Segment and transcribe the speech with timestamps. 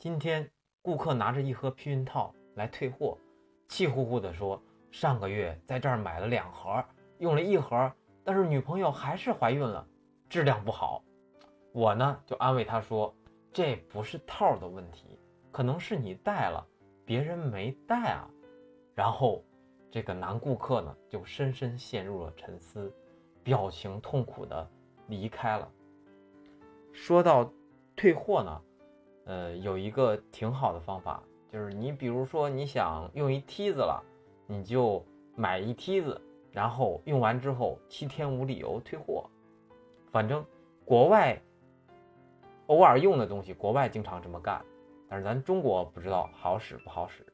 [0.00, 0.50] 今天
[0.80, 3.18] 顾客拿着一盒避孕套来退货，
[3.68, 4.58] 气呼呼地说
[4.90, 6.82] ：“上个月在这儿买了两盒，
[7.18, 7.92] 用了一盒，
[8.24, 9.86] 但是女朋友还是怀孕了，
[10.26, 11.04] 质量不好。”
[11.72, 13.14] 我呢就安慰他说
[13.52, 15.18] ：“这不是套的问题，
[15.52, 16.66] 可能是你戴了，
[17.04, 18.26] 别人没戴啊。”
[18.96, 19.44] 然后
[19.90, 22.90] 这个男顾客呢就深深陷入了沉思，
[23.44, 24.66] 表情痛苦的
[25.08, 25.70] 离开了。
[26.90, 27.52] 说到
[27.94, 28.62] 退货呢。
[29.30, 34.02] 呃，有一个挺好的方法，就是你比如说你想用一梯子了，
[34.48, 39.30] 你就买一梯子，然后用完之后七天无理由退货。
[40.10, 40.44] 反正
[40.84, 41.40] 国外
[42.66, 44.60] 偶尔用的东西，国外经常这么干，
[45.08, 47.24] 但是咱中国不知道好使不好使。